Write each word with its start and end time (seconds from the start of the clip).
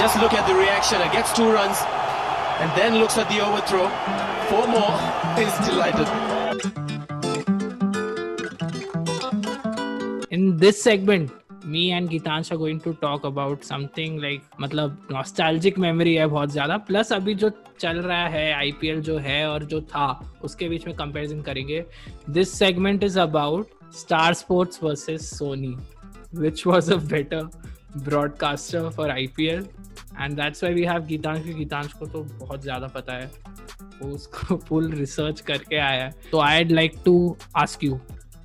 just 0.00 0.16
look 0.16 0.32
at 0.32 0.46
the 0.48 0.54
reaction. 0.54 0.98
It 1.02 1.12
gets 1.12 1.30
two 1.30 1.52
runs 1.52 1.78
and 2.60 2.70
then 2.74 2.94
looks 2.94 3.18
at 3.18 3.28
the 3.28 3.40
overthrow. 3.46 3.88
Four 4.48 4.66
more. 4.66 4.94
Is 5.38 5.56
delighted. 5.66 6.08
In 10.30 10.56
this 10.56 10.82
segment, 10.82 11.30
me 11.66 11.92
and 11.92 12.08
Gitansh 12.08 12.50
are 12.50 12.56
going 12.56 12.80
to 12.80 12.94
talk 12.94 13.24
about 13.24 13.62
something 13.64 14.16
like 14.22 14.42
मतलब 14.60 14.96
nostalgic 15.10 15.78
memory 15.86 16.16
है 16.16 16.26
बहुत 16.26 16.50
ज़्यादा 16.52 16.76
plus 16.88 17.12
अभी 17.12 17.34
जो 17.44 17.50
चल 17.80 18.00
रहा 18.00 18.26
है 18.28 18.52
IPL 18.54 19.00
जो 19.02 19.18
है 19.28 19.46
और 19.48 19.64
जो 19.72 19.80
था 19.94 20.08
उसके 20.44 20.68
बीच 20.68 20.86
में 20.86 20.96
कंपैरिजन 20.96 21.42
करेंगे 21.42 21.84
this 22.38 22.58
segment 22.58 23.04
is 23.04 23.18
about 23.20 23.78
Star 24.00 24.34
Sports 24.34 24.82
versus 24.82 25.30
Sony 25.38 25.76
which 26.32 26.64
was 26.64 26.88
a 27.96 28.90
for 28.90 29.10
I 29.10 29.26
P 29.36 29.46
L 29.46 29.66
and 30.20 30.38
that's 30.40 30.62
why 30.62 30.70
we 30.74 30.86
have 30.88 31.06
Geetansh 31.08 31.44
Geetansh 31.46 31.92
को 31.92 32.06
तो 32.06 32.22
बहुत 32.22 32.62
ज़्यादा 32.62 32.86
पता 32.94 33.14
है। 33.14 33.30
वो 34.02 34.08
उसको 34.14 34.56
फुल 34.56 34.90
रिसर्च 34.92 35.40
करके 35.40 35.76
आया 35.78 36.04
है। 36.04 36.12
तो 36.30 36.40
I'd 36.60 36.70
like 36.72 36.94
to 37.04 37.36
ask 37.56 37.84
you 37.84 37.98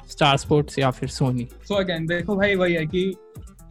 Star 0.09 0.37
Sports 0.37 0.79
या 0.79 0.89
फिर 0.91 1.09
सोनी 1.09 1.47
सो 1.67 1.75
अगेन 1.75 2.05
देखो 2.07 2.35
भाई, 2.35 2.55
वही 2.55 2.73
है 2.73 2.85
कि 2.85 3.03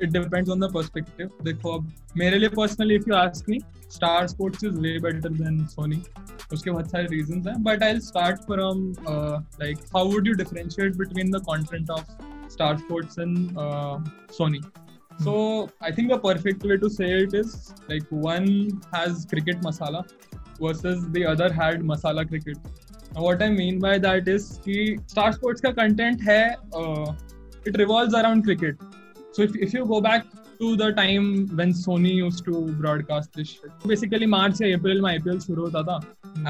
it 0.03 0.11
depends 0.11 0.51
on 0.51 0.61
the 0.61 0.71
perspective 0.75 1.31
देखो, 1.45 1.73
अब 1.73 1.93
मेरे 2.17 2.39
लिए 2.39 2.49
personally 2.49 2.95
if 2.95 3.09
you 3.09 3.15
ask 3.17 3.49
me 3.49 3.61
Star 3.91 4.27
Sports 4.29 4.65
is 4.65 4.79
way 4.81 4.99
better 5.01 5.33
than 5.33 5.65
Sony 5.67 6.03
उसके 6.53 6.71
बहुत 6.71 6.91
सारे 6.91 7.07
रीजन 7.11 7.49
हैं 7.49 7.63
but 7.63 7.83
I 7.83 8.01
start 8.01 8.41
from 8.47 8.89
like 9.09 9.79
how 9.97 10.11
would 10.13 10.27
you 10.27 10.35
differentiate 10.35 10.97
between 10.97 11.31
the 11.31 11.43
content 11.51 11.91
of 11.91 12.51
Star 12.53 12.77
Sports 12.79 13.19
and 13.19 13.49
Sony 14.33 14.61
So 15.23 15.71
I 15.81 15.91
think 15.91 16.11
the 16.11 16.19
perfect 16.19 16.65
way 16.65 16.77
to 16.77 16.91
say 16.91 17.11
it 17.23 17.35
is 17.35 17.73
like 17.89 18.03
one 18.11 18.83
has 18.93 19.27
cricket 19.27 19.61
masala 19.61 20.05
versus 20.61 21.07
the 21.11 21.25
other 21.25 21.53
had 21.53 21.83
masala 21.83 22.29
cricket. 22.29 22.59
Now 23.15 23.23
what 23.23 23.43
I 23.43 23.51
mean 23.51 23.79
by 23.79 23.99
that 23.99 24.29
is 24.29 24.59
कि 24.67 25.09
Star 25.09 25.33
Sports 25.33 25.61
का 25.61 25.75
content 25.75 26.21
है 26.21 26.57
uh, 26.75 27.13
it 27.65 27.79
revolves 27.79 28.15
around 28.15 28.45
cricket. 28.45 28.77
So 29.33 29.43
if, 29.43 29.57
if 29.57 29.73
you 29.73 29.85
go 29.87 30.01
back 30.01 30.27
to 30.61 30.77
the 30.77 30.93
time 30.93 31.49
when 31.57 31.73
Sony 31.73 32.15
used 32.15 32.45
to 32.45 32.67
broadcast 32.83 33.33
this 33.33 33.49
shit, 33.49 33.71
basically 33.87 34.27
मार्च 34.27 34.61
या 34.63 34.77
अप्रैल 34.79 35.01
में 35.03 35.11
IPL 35.11 35.39
शुरू 35.41 35.65
होता 35.65 35.83
था 35.83 36.01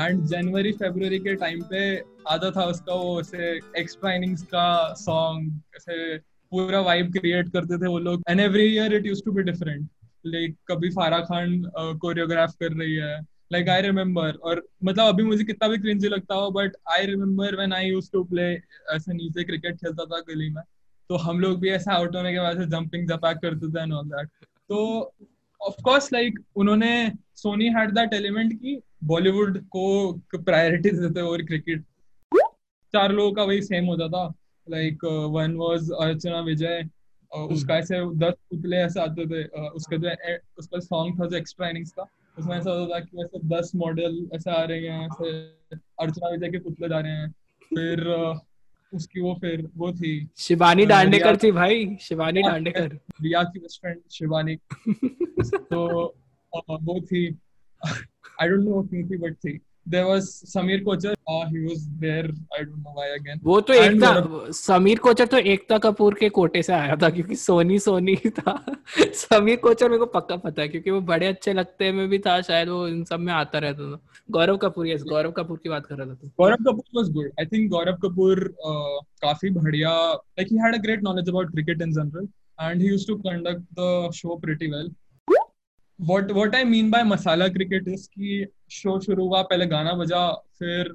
एंड 0.06 0.24
जनवरी 0.26 0.72
फरवरी 0.72 1.18
के 1.18 1.34
टाइम 1.36 1.62
पे 1.70 1.80
आता 2.30 2.50
था 2.50 2.64
उसका 2.74 2.94
वो 2.94 3.20
ऐसे 3.20 3.58
एक्स्ट्रा 3.80 4.12
इनिंग्स 4.14 4.42
का 4.54 4.68
सॉन्ग 4.98 5.60
ऐसे 5.76 6.16
पूरा 6.54 6.80
वाइब 6.82 7.12
क्रिएट 7.12 7.48
करते 7.52 7.78
थे 7.78 7.88
वो 7.88 7.98
लोग. 7.98 8.22
And 8.30 8.40
every 8.40 8.64
year 8.64 8.94
it 8.94 9.06
used 9.06 9.22
to 9.24 9.32
be 9.32 9.42
different 9.42 9.88
like 10.26 10.56
कभी 10.68 10.90
फारा 10.90 11.18
खान 11.30 11.62
कोरियोग्राफ 12.02 12.52
कर 12.60 12.72
रही 12.72 12.94
है. 12.94 13.20
लाइक 13.52 13.68
आई 13.68 13.82
रिमेम्बर 13.82 14.36
और 14.42 14.62
मतलब 14.84 15.06
अभी 15.06 15.22
मुझे 15.22 15.44
कितना 15.44 15.68
भी 15.68 15.78
क्रिंजी 15.78 16.08
लगता 16.08 16.34
हो 16.34 16.50
but 16.50 16.76
I 16.92 17.06
remember 17.06 17.56
when 17.56 17.72
I 17.72 17.88
used 17.88 18.12
to 18.12 18.22
play 18.24 18.46
ऐसे 18.94 19.14
नीचे 19.14 19.44
क्रिकेट 19.44 19.76
खेलता 19.76 20.04
था 20.04 20.20
गली 20.28 20.48
में. 20.50 20.62
तो 21.10 21.16
हम 21.18 21.40
लोग 21.40 21.58
भी 21.60 21.70
ऐसे 21.70 21.90
आउट 21.92 22.16
होने 22.16 22.32
के 22.32 22.40
बाद 22.40 22.62
जंपिंग 22.70 23.08
जपैक 23.08 23.38
करते 23.38 23.68
थे 23.72 23.82
एंड 23.82 23.92
ऑल 23.92 24.06
दैट 24.08 24.28
तो 24.68 24.78
ऑफ़ 25.60 25.82
कोर्स 25.84 26.12
लाइक 26.12 26.38
उन्होंने 26.56 26.90
सोनी 27.36 27.68
हैड 27.74 27.90
दैट 27.94 28.14
एलिमेंट 28.14 28.52
की 28.52 28.78
बॉलीवुड 29.04 29.58
को 29.68 30.12
प्रायोरिटी 30.36 30.90
देते 30.90 31.20
और 31.22 31.42
क्रिकेट 31.42 31.84
चार 32.94 33.12
लोगों 33.12 33.32
का 33.32 33.42
वही 33.42 33.62
सेम 33.62 33.84
होता 33.86 34.08
था. 34.08 34.24
Like 34.70 35.04
one 35.04 35.56
was 35.56 35.90
Archana 36.00 36.40
Vijay 36.40 36.88
उसका 37.34 37.76
ऐसे 37.76 38.14
दस 38.14 38.32
पुतले 38.32 38.76
ऐसे 38.76 39.00
आते 39.00 39.26
थे। 39.26 39.48
Uh, 39.48 39.70
उसका 39.70 39.96
जो 39.96 40.08
उसका 40.58 40.78
सॉन्ग 40.78 41.20
था 41.20 41.26
जो 41.26 41.36
एक्स्ट्रा 41.36 41.68
इनिंग्स 41.68 41.90
का 41.90 42.06
उसमें 42.38 42.56
ऐसा 42.56 42.70
होता 42.70 42.94
था 42.94 43.00
कि 43.00 43.22
ऐसे 43.22 43.38
दस 43.44 43.72
मॉडल 43.74 44.30
ऐसे 44.34 44.50
आ 44.50 44.62
रहे 44.62 44.80
हैं 44.80 45.06
ऐसे 45.06 45.38
अर्चना 46.00 46.30
विजय 46.30 46.48
के 46.48 46.58
पुतले 46.58 46.88
जा 46.88 47.00
रहे 47.00 47.12
हैं। 47.12 47.30
फिर 47.62 48.08
उसकी 48.94 49.20
वो 49.20 49.34
फिर 49.40 49.68
वो 49.76 49.92
थी 49.92 50.28
शिवानी 50.36 50.86
डांडेकर 50.86 51.36
थी 51.36 51.52
भाई 51.52 51.96
शिवानी 52.00 52.42
डांडेकर। 52.42 52.88
रिया 53.22 53.42
की 53.42 53.58
बेस्ट 53.58 53.80
फ्रेंड 53.80 54.00
शिवानी। 54.12 54.56
तो 55.54 56.06
वो 56.70 57.00
थी। 57.00 57.38
आई 58.42 58.48
डोंट 58.48 58.60
नो 58.60 58.86
थी 58.86 59.16
बट 59.16 59.34
थी। 59.34 59.60
There 59.86 60.06
was 60.06 60.42
Samir 60.44 60.82
Kochar. 60.82 61.14
Uh, 61.26 61.46
he 61.46 61.60
was 61.60 61.88
there. 61.98 62.28
I 62.52 62.64
don't 62.64 62.82
know 62.82 62.92
why 62.94 63.08
again. 63.16 63.40
वो 63.44 63.60
तो 63.60 63.72
एकता 63.74 64.50
समीर 64.52 64.98
कोचर 64.98 65.26
तो 65.26 65.38
एकता 65.52 65.78
कपूर 65.78 66.14
के 66.20 66.28
कोटे 66.28 66.62
से 66.62 66.72
आया 66.72 66.96
था 66.96 67.10
क्योंकि 67.10 67.36
सोनी 67.36 67.78
सोनी 67.78 68.16
था 68.38 68.54
समीर 69.14 69.56
कोचर 69.56 69.88
मेरे 69.88 69.98
को 69.98 70.06
पक्का 70.14 70.36
पता 70.36 70.62
है 70.62 70.68
क्योंकि 70.68 70.90
वो 70.90 71.00
बड़े 71.10 71.26
अच्छे 71.26 71.52
लगते 71.52 71.90
में 71.92 72.08
भी 72.08 72.18
था 72.18 72.40
शायद 72.40 72.68
वो 72.68 72.86
इन 72.88 73.04
सब 73.04 73.20
में 73.20 73.32
आता 73.32 73.58
रहता 73.58 73.90
था 73.90 74.00
गौरव 74.30 74.56
कपूर 74.56 74.86
यस 74.88 75.02
गौरव 75.08 75.32
कपूर 75.32 75.58
की 75.62 75.68
बात 75.68 75.86
कर 75.86 75.96
रहा 75.96 76.06
था 76.06 76.14
तू 76.14 76.28
Gaurav 76.40 76.64
Kapoor 76.64 76.84
was 76.96 77.10
good 77.12 77.30
I 77.40 77.46
think 77.52 77.70
Gaurav 77.70 77.96
Kapoor 78.04 78.48
काफ़ी 79.22 79.50
बढ़िया 79.50 79.90
like 80.12 80.48
he 80.52 80.58
had 80.64 80.74
a 80.74 80.82
great 80.82 81.02
knowledge 81.04 81.28
about 81.28 81.52
cricket 81.52 81.82
in 81.82 81.92
general 81.92 82.28
and 82.58 82.82
he 82.82 82.88
used 82.88 83.08
to 83.08 83.16
conduct 83.20 83.62
the 83.80 84.10
show 84.14 84.36
pretty 84.36 84.70
well 84.70 84.90
what 85.98 86.30
what 86.32 86.54
I 86.54 86.64
mean 86.64 86.90
by 86.92 87.02
masala 87.04 87.48
cricket 87.48 87.88
is 87.88 88.08
कि 88.08 88.46
show 88.70 88.98
शुरू 89.00 89.26
हुआ 89.26 89.42
पहले 89.42 89.66
गाना 89.66 89.92
बजा 89.92 90.32
फिर 90.58 90.94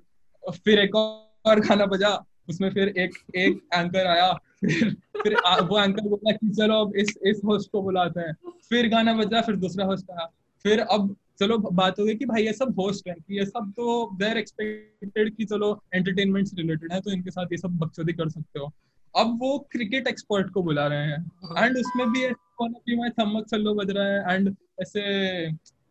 फिर 0.65 0.79
एक 0.79 0.95
और 0.95 1.59
गाना 1.59 1.85
बजा 1.85 2.09
उसमें 2.49 2.69
फिर 2.69 2.87
एक 2.87 3.11
एक 3.35 3.61
एंकर 3.73 4.07
आया 4.07 4.31
फिर 4.33 4.95
फिर 5.23 5.35
आ, 5.45 5.55
वो 5.57 5.83
एंकर 5.83 6.01
बोला 6.01 6.31
कि 6.31 6.49
चलो 6.49 6.81
अब 6.85 6.95
इस 6.95 7.17
इस 7.23 7.41
होस्ट 7.45 7.71
को 7.71 7.81
बुलाते 7.81 8.19
हैं। 8.19 8.33
फिर 8.69 8.89
गाना 8.89 9.13
बजा 9.13 9.41
फिर 9.41 9.55
दूसरा 9.55 9.85
होस्ट 9.85 10.11
आया। 10.11 10.25
फिर 10.63 10.79
अब 10.79 11.15
चलो 11.39 11.57
बात 11.57 11.99
हो 11.99 12.05
गई 12.05 12.15
कि 12.15 12.25
भाई 12.25 12.45
ये 12.45 12.53
सब 12.53 12.79
होस्ट 12.79 13.07
है 13.07 13.13
कि 13.13 13.39
ये 13.39 13.45
सब 13.45 13.71
तो 13.77 14.09
देर 14.17 14.37
एक्सपेक्टेड 14.37 15.35
कि 15.35 15.45
चलो 15.45 15.83
एंटरटेनमेंट 15.95 16.47
से 16.47 16.61
रिलेटेड 16.61 16.93
है 16.93 17.01
तो 17.01 17.11
इनके 17.11 17.31
साथ 17.31 17.45
ये 17.51 17.57
सब 17.57 17.77
बकचोदी 17.77 18.13
कर 18.13 18.29
सकते 18.29 18.59
हो। 18.59 18.71
अब 19.15 19.37
वो 19.41 19.57
क्रिकेट 19.71 20.07
एक्सपर्ट 20.07 20.49
को 20.49 20.63
बुला 20.63 20.87
रहे 20.87 21.05
हैं। 21.05 21.31
एंड 21.57 21.77
उसमें 21.77 22.07
भी 22.11 22.29
थम्मक 23.09 23.47
सल्लो 23.47 23.73
बज 23.73 23.91
रहा 23.91 24.05
है 24.05 24.35
एंड 24.35 24.55
ऐसे 24.81 25.01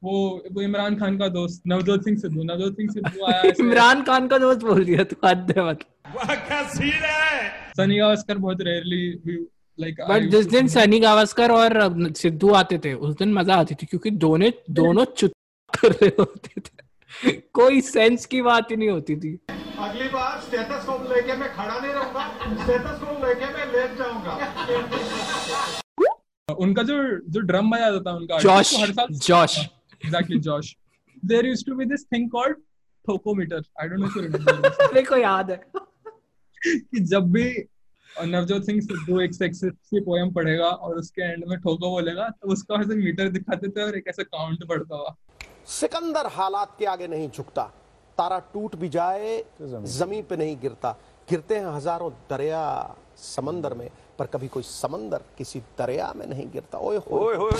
वो 0.05 0.15
वो 0.53 0.63
इमरान 0.63 0.97
खान 0.97 1.17
का 1.19 1.29
दोस्त 1.29 1.63
नवजोत 1.67 2.05
सिंह 2.05 2.17
सिद्धू। 2.19 2.43
नवजोत 2.43 2.77
सिंह 2.77 2.91
सिद्धू 2.93 3.25
आया 3.27 3.43
इमरान 3.61 4.03
खान 4.03 4.27
का 4.29 4.39
दोस्त 4.39 4.61
बोल 4.65 4.85
दिया 4.85 5.05
तू 5.05 5.17
हद 5.25 5.53
है 5.57 5.65
मतलब 5.65 6.69
सनी 7.77 7.99
गावस्कर 7.99 8.39
बहुत 8.39 8.61
रेयरली 8.63 9.37
लाइक 9.79 10.01
बट 10.09 10.23
जिस 10.31 10.47
दिन 10.47 10.69
सनी 10.69 11.01
गावस्कर 11.01 11.51
और 11.53 12.13
सिद्धू 12.17 12.53
आते 12.55 12.79
थे 12.85 12.93
उस 12.95 13.17
दिन 13.17 13.33
मज़ा 13.33 13.57
आती 13.57 13.75
थी 13.75 13.87
क्योंकि 13.87 14.11
दोनों 14.23 14.51
दोनों 14.75 15.05
चुत 15.17 15.33
कर 15.73 15.93
रहे 15.93 16.11
होते 16.19 16.61
थे। 16.61 17.33
कोई 17.55 17.81
सेंस 17.83 18.27
की 18.27 18.41
बात 18.43 18.71
ही 18.71 18.77
नहीं 18.77 18.89
होती 18.89 19.17
थी। 19.17 19.39
अगली 19.79 20.09
बार 20.09 20.41
स्टेथोस्कोप 20.41 21.03
लेके 21.13 21.37
मैं 21.37 21.49
खड़ा 21.55 21.79
नहीं 21.79 21.93
रहूँगा 21.93 22.25
स्टेथोस्कोप 22.63 23.25
लेके 23.25 23.47
मैं 23.55 23.67
लेट 23.73 23.99
जाऊँगा। 23.99 24.33
उनका 26.59 26.83
जो 26.83 26.97
जो 27.29 27.41
ड्रम 27.41 27.71
बजाता 27.71 28.01
था 28.07 28.15
उनका 28.17 28.39
Josh 28.41 28.75
Josh. 29.27 29.59
Exactly 29.59 30.39
Josh. 30.41 30.75
There 31.23 31.47
used 31.47 31.67
to 31.67 31.75
be 31.77 31.85
this 31.87 32.05
thing 32.13 32.31
called 32.31 32.57
ठोकोमीटर 33.05 33.63
I 33.81 33.89
don't 33.89 34.01
know 34.01 34.07
if 34.07 34.19
you 34.19 34.23
remember 34.23 34.93
मेरे 34.95 35.07
को 35.07 35.17
याद 35.17 35.51
है। 35.51 35.61
कि 36.63 37.01
जब 37.01 37.31
भी 37.33 37.45
नवजोत 38.11 38.65
सिंह 38.67 38.81
सिद्धू 38.81 39.21
एक 39.21 39.35
सेक्सी 39.35 40.01
पोएम 40.03 40.31
पढ़ेगा 40.35 40.69
और 40.69 40.97
उसके 40.99 41.23
एंड 41.23 41.45
में 41.49 41.59
ठोको 41.59 41.91
बोलेगा 41.91 42.29
तो 42.31 42.49
उसका 42.53 42.81
ऐसे 42.81 42.95
मीटर 42.97 43.29
दिखाते 43.31 43.69
थे 43.69 43.83
और 43.83 43.97
एक 43.97 44.09
ऐसे 44.09 44.25
काउंट 44.25 44.65
बढ़ता 44.69 44.97
हुआ। 44.97 45.15
सिकंदर 45.71 46.27
हालात 46.33 46.75
के 46.79 46.87
आगे 46.87 47.07
नहीं 47.09 47.29
झुकता। 47.31 47.63
तारा 48.19 48.39
टूट 48.53 48.75
भी 48.77 48.89
जाए 48.89 49.43
ज़मीन 49.63 50.23
पे 50.31 50.37
नहीं 50.37 50.57
गिरता। 50.61 50.91
गिरते 51.29 51.55
हैं 51.57 51.75
हज़ारों 51.77 52.11
दरिया 52.31 52.63
समंदर 53.17 53.75
में। 53.75 53.89
पर 54.19 54.27
कभी 54.27 54.49
कोई 54.49 54.63
समंदर 54.63 55.23
किसी 55.39 55.61
दरिया 55.79 56.13
में 56.17 56.27
नहीं 56.27 56.51
गिरता। 56.51 56.79
ओए 56.79 56.99
ओए 56.99 57.51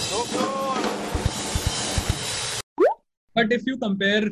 but 3.37 3.53
if 3.53 3.69
you 3.69 3.77
compare 3.77 4.29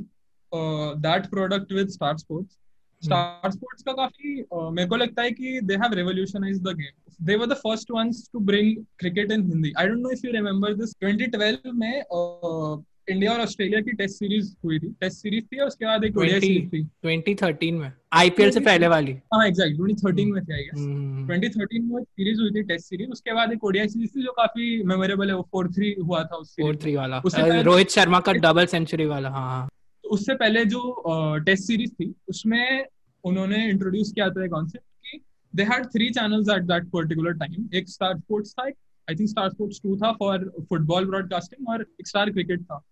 that 1.06 1.26
product 1.30 1.72
with 1.72 1.88
Star 1.88 2.16
Sports 2.18 2.58
Star 3.02 3.50
Sports 3.50 3.82
का 3.82 3.92
काफ़ी 3.92 4.42
uh, 4.42 4.70
मेरे 4.72 4.88
को 4.88 4.96
लगता 4.96 5.22
है 5.22 5.30
कि 5.30 5.60
they 5.60 5.74
have 5.74 5.92
revolutionise 5.92 6.60
the 6.60 6.76
game 6.76 7.24
they 7.26 7.36
were 7.36 7.46
the 7.46 7.54
first 7.56 7.90
ones 7.90 8.28
to 8.32 8.40
bring 8.40 8.84
cricket 8.98 9.32
in 9.32 9.46
Hindi 9.46 9.72
I 9.78 9.86
don't 9.86 9.98
know 9.98 10.10
if 10.10 10.26
you 10.26 10.32
remember 10.32 10.74
this 10.74 10.94
2012 11.04 11.72
में 11.74 12.02
uh, 12.02 12.84
India 13.08 13.32
और 13.32 13.40
Australia 13.40 13.80
की 13.80 13.92
टेस्ट 13.96 14.14
सीरीज़ 14.18 14.54
हुई 14.64 14.78
थी। 14.78 14.88
टेस्ट 15.00 15.16
सीरीज़ 15.22 15.44
थी 15.44 15.58
और 15.58 15.66
उसके 15.66 15.84
बाद 15.86 16.04
एक 16.04 16.16
ओडीआई 16.18 16.40
सीरीज़ 16.40 16.68
थी। 16.68 16.82
2013 17.04 17.78
में। 17.80 17.92
आईपीएल 18.12 18.50
से 18.50 18.60
पहले 18.60 18.88
वाली। 18.88 19.12
हाँ 19.34 19.46
एग्जैक्ट 19.46 19.76
2013 19.76 20.32
में 20.32 20.42
थी 20.44 20.52
आई 20.52 20.62
गेस 20.62 20.80
2013 21.28 21.82
में 21.84 22.02
सीरीज़ 22.02 22.40
हुई 22.40 22.50
थी 22.50 22.62
टेस्ट 22.62 22.86
सीरीज़ 22.86 23.10
उसके 23.10 23.32
बाद 23.34 23.52
एक 23.52 23.64
ओडीआई 23.64 23.88
सीरीज़ 23.88 24.10
थी 24.16 24.22
जो 24.22 24.32
काफ़ी 24.32 24.82
मेमोरेबल 24.84 25.28
है 25.28 25.36
वो 25.36 25.48
4-3 25.56 25.94
हुआ 26.02 26.22
था 26.24 26.36
उस 26.36 26.54
4-3 26.60 26.96
वाला। 26.96 27.22
रोहित 27.62 27.90
शर्मा 27.90 28.20
का 28.20 28.32
डबल 28.46 28.66
सेंचुरी 28.66 29.06
वाला 29.06 29.30
हाँ 29.30 29.48
हाँ। 29.48 29.68
तो 30.04 30.08
उससे 30.08 30.34
पहले 30.34 30.64
जो 30.64 31.38
टेस्ट 31.46 31.64
सीरीज़ 31.64 31.92
थी 31.92 32.12
उसमें 32.28 32.84
उन्होंने 33.24 33.68
इंट्रोड्यूस 33.68 34.12
किया 34.12 34.28
था 34.30 34.46
कॉन्सेप्ट 34.48 34.84
कि 35.04 35.20
they 35.54 35.62
had 35.62 35.86
three 35.94 36.10
channels 36.10 36.48
at 36.56 36.62
that 36.64 36.88
particular 36.90 37.32
time 37.44 37.68
एक 37.74 37.88
स्टार 37.88 38.18
स्पोर्ट्स 38.18 38.52
था 38.52 38.62
I 38.62 39.14
think 39.14 39.28
Star 39.28 39.48
Sports 39.50 39.80
two 39.82 39.96
था 39.96 40.12
फॉर 40.18 40.44
फुटबॉल 40.68 41.06
ब्रॉडकास्टिंग 41.06 41.68
और 41.68 41.86
एक 42.00 42.06
स्टार 42.08 42.30
क्रिकेट 42.30 42.62
था। 42.62 42.82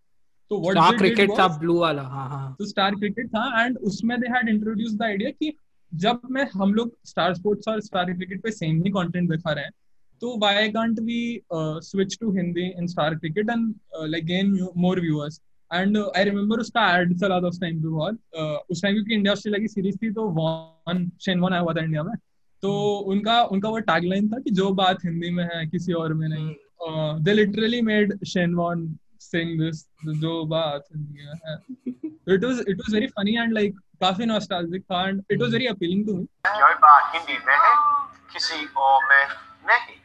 तो 0.51 0.61
व्हाट 0.61 0.77
स्टार 0.77 0.97
क्रिकेट 0.97 1.31
था 1.31 1.47
ब्लू 1.59 1.79
वाला 1.79 2.03
हाँ 2.03 2.29
हाँ। 2.29 2.57
तो 2.59 2.67
स्टार 2.67 2.95
क्रिकेट 2.95 3.29
था 3.29 3.65
एंड 3.65 3.79
उसमें 3.79 4.21
they 4.21 4.27
had 4.27 4.49
introduce 4.49 4.95
the 4.95 5.03
idea 5.03 5.31
कि 5.31 5.57
जब 5.95 6.21
मैं 6.31 6.49
हम 6.55 6.75
लोग 6.75 6.97
स्टार 7.05 7.35
स्पोर्ट्स 7.35 7.69
और 7.69 7.81
स्टार 7.81 8.13
क्रिकेट 8.13 8.43
पे 8.43 8.51
सेम 8.51 8.83
ही 8.83 8.91
कंटेंट 8.91 9.31
दिखा 9.31 9.53
रहे 9.53 9.65
हैं 9.65 9.73
तो 10.21 10.37
why 10.39 10.69
can't 10.69 11.01
we 11.01 11.41
switch 11.53 12.19
to 12.21 12.33
Hindi 12.33 12.67
in 12.79 12.87
Star 12.87 13.15
Cricket 13.15 13.51
and 13.51 13.75
like 13.95 14.25
gain 14.25 14.69
more 14.77 15.01
viewers 15.01 15.41
and 15.75 15.99
I 16.17 16.25
remember 16.25 16.61
उसका 16.61 16.99
एड 16.99 17.19
चला 17.19 17.41
था 17.41 17.47
उस 17.47 17.61
टाइम 17.61 17.83
पे 17.83 17.89
बहुत 17.89 18.15
uh, 18.15 18.59
उस 18.71 18.83
टाइम 18.83 18.95
क्योंकि 18.95 19.15
इंडिया 19.15 19.33
ऑस्ट्रेलिया 19.33 19.61
की 19.61 19.69
सीरीज़ 19.69 19.97
थी 19.97 20.11
तो 20.11 20.29
वन 20.29 21.11
शेन 21.21 21.41
वन 21.41 21.53
आया 21.53 21.61
हुआ 21.61 21.75
था 21.75 21.85
इंडिया 21.85 22.03
में। 22.03 22.15
तो। 22.63 22.99
उनका 22.99 23.43
उनका 23.45 23.69
वो 23.69 23.79
टैगलाइन 23.79 24.29
था 24.29 24.39
कि 24.39 24.51
जो 24.51 24.71
बात 24.71 25.05
हिंदी 25.05 25.31
में 25.31 25.45
है 25.45 25.67
किसी 25.67 25.93
और 25.93 26.15
में 26.15 26.29
नहीं। 26.29 26.55
They 27.25 27.33
literally 27.33 27.81
made 27.83 28.25
Shane 28.25 28.55
Warne 28.55 28.99
this 29.33 29.87
जो 30.07 30.45
बात 30.45 30.85
हिंदी 30.97 31.25
में 31.25 31.33
है 31.47 31.57
it 32.35 32.45
was 32.45 32.65
it 32.69 32.77
was 32.77 32.95
very 32.95 33.07
funny 33.07 33.37
and 33.37 33.53
like 33.53 33.79
काफ़ी 33.79 34.27
नॉस्टैल्जिक 34.27 34.83
था 34.83 35.09
and 35.09 35.23
it 35.31 35.41
was 35.41 35.53
very 35.53 35.67
appealing 35.67 36.07
to 36.07 36.15
me 36.15 36.25
जो 36.25 36.75
बात 36.75 37.15
हिंदी 37.15 37.33
में 37.33 37.55
है 37.55 37.75
किसी 38.33 38.67
और 38.77 39.05
में 39.05 39.27
नहीं 39.67 39.97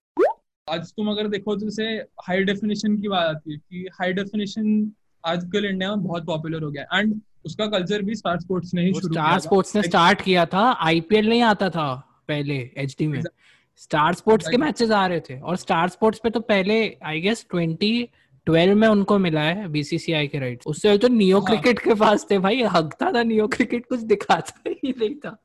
आज 0.70 0.92
तुम 0.92 1.10
अगर 1.10 1.28
देखो 1.28 1.56
तो 1.56 1.66
जैसे 1.66 1.84
हाई 2.28 2.44
डेफिनेशन 2.44 2.98
की 2.98 3.08
बात 3.08 3.36
आती 3.36 3.52
है 3.52 3.58
कि 3.58 3.90
हाई 4.00 4.14
डेफिनेशन 4.14 4.92
आजकल 5.26 5.66
इंडिया 5.66 5.96
में 5.96 6.04
बहुत 6.04 6.26
पॉपुलर 6.26 6.64
हो 6.64 6.72
गया 6.72 7.00
एंड 7.00 7.22
उसका 7.46 7.66
कल्चर 7.66 8.02
भी 8.02 8.16
स्टार 8.16 8.40
स्पोर्ट्स 8.40 8.74
ने 8.74 8.82
ही 8.82 8.94
शुरू 8.94 9.14
किया 9.14 9.24
स्टार 9.24 9.40
स्पोर्ट्स 9.40 9.76
ने 9.76 9.82
स्टार्ट 9.82 10.22
किया 10.22 10.46
था 10.46 10.72
आईपीएल 10.72 11.30
नहीं 11.30 11.42
आता 11.42 11.70
था 11.70 11.96
पहले 12.28 12.72
एचडी 12.78 13.08
में। 13.08 13.24
स्टार 13.78 14.14
स्पोर्ट्स 14.14 14.50
के 14.50 14.58
मैचेस 14.58 14.92
आ 14.92 15.08
रहे 15.08 15.20
थे 15.20 15.40
और 15.40 15.56
स्टार 15.56 15.90
स्पोर्ट्स 15.90 16.20
पे 16.24 16.30
तो 16.30 16.40
पहले 16.40 16.98
आई 17.04 17.22
गेस 17.22 17.44
2012 18.50 18.74
में 18.74 18.88
उनको 18.88 19.18
मिला 19.18 19.42
है 19.42 19.68
बीसीसीआई 19.68 20.28
के 20.28 20.40
राइट 20.40 20.62
उससे 20.66 20.98
तो 20.98 21.08
नियो 21.08 21.40
हाँ। 21.40 21.46
क्रिकेट 21.46 21.80
के 21.80 21.94
पास 21.94 22.28
थे 22.32 22.40
भाई 22.40 22.64
हकता 22.64 23.12
था 23.12 23.24
नियो 23.24 23.48
क्रिकेट 23.48 23.86
कुछ 23.86 24.00
दिखाता 24.00 24.70
ही 24.70 24.94
नहीं 25.00 25.16
था। 25.16 25.44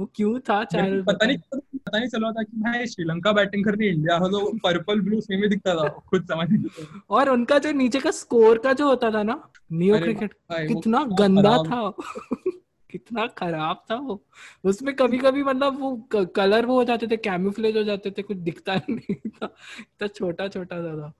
वो 0.00 0.10
क्यों 0.14 0.40
था 0.40 0.64
चैनल 0.64 1.02
पता 1.02 1.26
नहीं 1.26 1.38
पता 1.54 1.98
नहीं 1.98 2.08
चला 2.08 2.32
था 2.32 2.42
कि 2.42 2.56
भाई 2.56 2.86
श्रीलंका 2.86 3.32
बैटिंग 3.32 3.64
कर 3.64 3.74
रही 3.74 3.88
इंडिया 3.88 4.16
हो 4.16 4.28
तो 4.28 4.58
पर्पल 4.58 5.00
ब्लू 5.00 5.20
सेम 5.20 5.42
ही 5.42 5.48
दिखता 5.48 5.74
था 5.74 5.88
खुद 6.10 6.22
समझ 6.22 6.50
नहीं 6.50 7.00
और 7.10 7.28
उनका 7.28 7.58
जो 7.58 7.72
नीचे 7.72 8.00
का 8.00 8.10
स्कोर 8.10 8.58
का 8.58 8.72
जो 8.72 8.86
होता 8.86 9.10
था 9.10 9.22
ना 9.22 9.50
नियो 9.72 9.98
क्रिकेट 9.98 10.34
कितना 10.52 11.04
गंदा 11.04 11.58
था 11.58 11.92
कितना 12.90 13.26
खराब 13.26 13.84
था 13.90 13.94
वो। 13.94 14.24
उसमें 14.64 14.96
कभी 14.96 15.18
कभी 15.18 15.42
मतलब 15.42 15.80
वो 15.80 16.08
कलर 16.24 16.66
वो 16.66 16.74
हो 16.74 16.84
जाते 16.84 17.06
थे 17.06 17.16
कैम्यूफ्लेज 17.16 17.76
हो 17.76 17.82
जाते 17.82 18.10
थे 18.10 18.22
कुछ 18.22 18.36
दिखता 18.36 18.74
नहीं 18.90 19.14
था। 19.14 19.54
इतना 19.80 20.06
छोटा 20.06 20.48
छोटा 20.48 20.76
सा 20.76 21.02
था। 21.02 21.12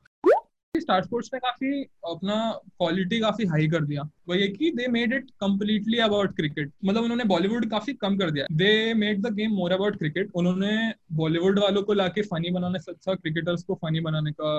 स्टार 0.80 1.02
स्पोर्ट्स 1.02 1.30
ने 1.34 1.38
काफ़ी 1.40 1.82
अपना 2.06 2.36
क्वालिटी 2.78 3.20
काफ़ी 3.20 3.44
हाई 3.46 3.66
कर 3.68 3.84
दिया। 3.84 4.02
वो 4.28 4.34
ये 4.34 4.48
कि 4.48 4.70
they 4.70 4.86
made 4.88 5.12
it 5.12 5.30
completely 5.40 5.98
about 6.00 6.36
cricket 6.36 6.72
मतलब 6.84 7.02
उन्होंने 7.02 7.24
बॉलीवुड 7.24 7.68
काफ़ी 7.70 7.92
कम 7.96 8.16
कर 8.18 8.30
दिया। 8.30 8.46
They 8.52 8.94
made 8.94 9.20
the 9.22 9.32
game 9.34 9.52
more 9.52 9.72
about 9.72 9.98
cricket 9.98 10.30
उन्होंने 10.34 10.72
बॉलीवुड 11.14 11.58
वालों 11.58 11.82
को 11.82 11.92
लाके 11.94 12.22
फनी 12.24 12.50
बनाने 12.50 12.78
से 12.78 12.92
अच्छा 12.92 13.14
क्रिकेटर्स 13.14 13.62
को 13.62 13.74
फनी 13.74 14.00
बनाने 14.00 14.32
का 14.32 14.52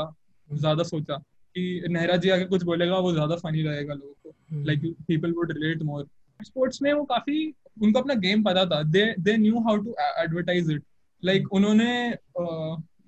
ज़्यादा 0.50 0.84
सोचा 0.84 1.16
कि 1.56 1.84
नेहरा 1.90 2.16
जी 2.16 2.30
आके 2.30 2.46
कुछ 2.46 2.64
बोलेगा 2.64 2.98
वो 3.00 3.12
ज़्यादा 3.14 3.36
फनी 3.38 3.62
रहेगा 3.64 3.94
लोगों 3.94 4.32
को। 4.32 4.64
Like 4.66 4.82
people 5.08 5.32
would 5.34 5.52
relate 5.52 5.82
more 5.84 6.08
sports 6.40 6.82
में 6.82 6.92
वो 6.94 7.04
काफ़ी 7.06 7.54
उनको 7.84 8.00
अपना 8.00 8.14
गेम 8.22 8.44
पता 8.44 8.66
था। 8.66 8.82
They 8.86 9.04
they 9.20 9.38
knew 9.38 9.60
how 9.60 9.78
to 9.78 9.96
advertise 10.20 10.72
it 10.72 10.84
like 11.24 11.54
उन्होंने 11.54 11.90
अ, 12.12 12.44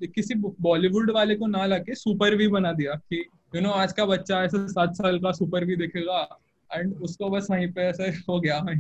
किसी 0.08 0.36
बॉलीवुड 0.62 1.12
वाले 1.12 1.36
को 1.36 1.48
ना 1.48 1.66
लाके 1.66 1.96
सुपर 1.96 2.36
वी 2.36 2.48
बना 2.48 2.72
दिया 2.72 2.94
कि 2.94 3.26
यू 3.56 3.62
नो 3.62 3.70
आज 3.70 3.94
का 3.94 4.06
बच्चा 4.06 4.44
ऐसे 4.44 4.68
सात 4.68 4.94
साल 4.94 5.20
का 5.20 5.32
सुपर 5.32 5.66
वी 5.66 5.76
देखेगा 5.76 6.40
एंड 6.74 6.96
उसको 6.96 7.30
बस 7.30 7.48
वहीं 7.52 7.72
पे 7.72 7.82
ऐसे 7.82 8.04
हो 8.04 8.40
गया 8.40 8.60
भाई 8.60 8.76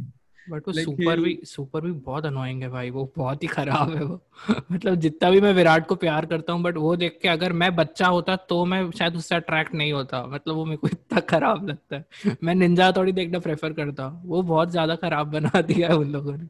बट 0.49 0.67
वो 0.67 0.73
सुपर 0.73 1.19
भी 1.19 1.39
सुपर 1.43 1.81
भी 1.81 1.91
बहुत 1.91 2.25
अनोइंग 2.25 2.63
है 2.63 2.69
भाई 2.69 2.89
वो 2.89 3.13
बहुत 3.17 3.43
ही 3.43 3.47
खराब 3.47 3.95
है 3.95 4.03
वो। 4.03 4.21
मतलब 4.71 4.95
जितना 4.95 5.31
भी 5.31 5.41
मैं 5.41 5.53
विराट 5.53 5.87
को 5.87 5.95
प्यार 5.95 6.25
करता 6.25 6.53
हूँ 6.53 6.61
बट 6.61 6.77
वो 6.77 6.95
देख 6.95 7.19
के 7.21 7.27
अगर 7.27 7.53
मैं 7.53 7.75
बच्चा 7.75 8.07
होता 8.07 8.35
तो 8.35 8.65
मैं 8.65 8.91
शायद 8.91 9.15
उससे 9.15 9.35
अट्रैक्ट 9.35 9.75
नहीं 9.75 9.93
होता। 9.93 10.25
मतलब 10.25 10.55
वो 10.55 10.65
मेरे 10.65 10.77
को 10.77 10.87
इतना 10.87 11.19
खराब 11.19 11.67
लगता 11.69 11.95
है। 11.95 12.35
मैं 12.43 12.55
निंजा 12.55 12.91
थोड़ी 12.91 13.11
देखना 13.11 13.39
प्रेफर 13.39 13.73
करता। 13.73 14.03
हूँ 14.03 14.21
वो 14.25 14.41
बहुत 14.41 14.71
ज़्यादा 14.71 14.95
खराब 14.95 15.31
बना 15.31 15.61
दिया 15.61 15.87
है 15.87 15.95
उन 15.95 16.11
लोगों 16.11 16.37
ने। 16.37 16.47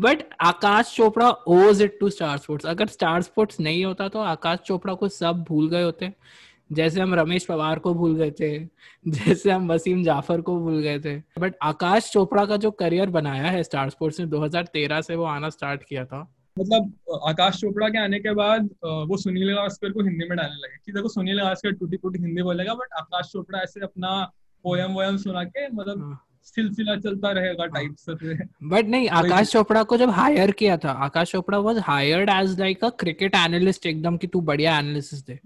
But 0.00 0.22
Aakash 0.40 0.94
Chopra 0.96 1.30
owes 1.30 1.82
it 1.82 1.96
to 2.00 2.08
Star 2.10 2.38
Sports 2.38 2.66
अगर 2.66 2.86
स्टार 2.88 3.22
स्पोर्ट्स 3.22 3.60
नहीं 3.60 3.84
होता 3.84 4.08
तो 4.08 4.18
आकाश 4.20 4.58
चोपड़ा 4.58 4.94
को 4.94 5.08
सब 5.08 5.44
भूल 5.48 5.68
गए 5.70 5.82
होते। 5.82 6.12
जैसे 6.70 7.00
हम 7.00 7.14
रमेश 7.14 7.44
पवार 7.44 7.78
को 7.78 7.92
भूल 7.94 8.14
गए 8.16 8.30
थे 8.30 8.58
जैसे 9.06 9.50
हम 9.50 9.70
वसीम 9.72 10.02
जाफ़र 10.04 10.40
को 10.40 10.58
भूल 10.60 10.78
गए 10.82 10.98
थे। 11.00 11.16
बट 11.38 11.54
आकाश 11.62 12.10
चोपड़ा 12.12 12.44
का 12.46 12.56
जो 12.56 12.70
करियर 12.72 13.10
बनाया 13.10 13.50
है 13.50 13.62
स्टार 13.62 13.90
स्पोर्ट्स 13.90 14.20
ने 14.20 14.26
2013 14.26 15.00
से 15.00 15.16
वो 15.16 15.24
आना 15.24 15.48
स्टार्ट 15.50 15.82
किया 15.88 16.04
था। 16.04 16.20
मतलब 16.56 16.92
आकाश 17.28 17.60
चोपड़ा 17.60 17.88
के 17.88 17.98
आने 17.98 18.18
के 18.20 18.34
बाद 18.34 18.68
वो 18.84 19.16
सुनील 19.16 19.54
गावस्कर 19.54 19.92
को 19.92 20.02
हिंदी 20.02 20.28
में 20.28 20.36
डालने 20.36 20.56
लगे। 20.56 20.76
कि 20.86 20.92
देखो 20.92 21.08
सुनील 21.08 21.40
गावस्कर 21.40 21.72
टूटी 21.72 21.96
फूटी 21.96 22.22
हिंदी 22.22 22.42
बोलेगा 22.42 22.74
बट 22.74 22.98
आकाश 22.98 23.30
चोपड़ा 23.32 23.58
ऐसे 23.58 23.80
अपना 23.80 24.22
पोयम 24.64 24.92
वोयम 24.92 25.16
सुना 25.16 25.44
के 25.44 25.68
मतलब 25.68 26.02
हाँ। 26.02 26.26
सिलसिला 26.42 26.96
चलता 26.96 27.30
रहेगा 27.32 27.66
टाइप 27.66 27.94
से 27.98 28.34
बट 28.68 28.86
नहीं 28.86 29.08
आकाश 29.08 29.52
चोपड़ा 29.52 29.82
को 29.82 29.96
जब 29.96 30.10
हायर 30.10 30.50
किया 30.50 30.76
था 30.76 30.90
Aakash 30.90 31.32
Chopra 31.32 31.58
was 31.58 31.78
hired 31.78 32.30
as 32.30 32.60
like 32.60 32.84
a 32.84 32.88
cricket 32.88 33.34
analyst 33.34 33.86
एकदम 33.86 34.16
कि 34.16 34.26
तू 34.26 34.40
बढ़िया 34.40 34.78
एनालिसिस 34.78 35.26
दे। 35.26 35.38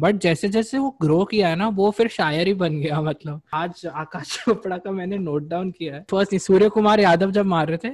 बट 0.00 0.16
जैसे 0.16 0.48
जैसे 0.48 0.78
वो 0.78 0.96
ग्रो 1.00 1.24
किया 1.24 1.48
है 1.48 1.56
ना 1.56 1.68
वो 1.68 1.90
फिर 1.90 2.08
शायर 2.08 2.46
ही 2.46 2.54
बन 2.54 2.80
गया 2.80 3.00
मतलब। 3.00 3.40
आज 3.54 3.86
आकाश 3.86 4.38
चोपड़ा 4.46 4.78
का 4.78 4.90
मैंने 4.90 5.18
नोट 5.18 5.48
डाउन 5.48 5.70
किया 5.70 5.94
है। 5.94 6.04
फ़र्स्ट 6.10 6.36
सूर्य 6.36 6.68
कुमार 6.68 7.00
यादव 7.00 7.30
जब 7.30 7.46
मार 7.46 7.68
रहे 7.68 7.78
थे 7.84 7.92